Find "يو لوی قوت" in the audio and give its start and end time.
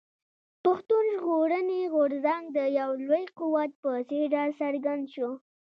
2.79-3.71